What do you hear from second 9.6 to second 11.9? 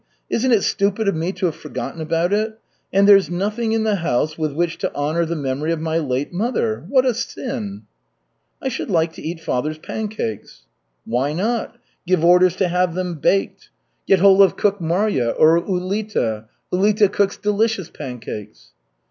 pancakes." "Why not?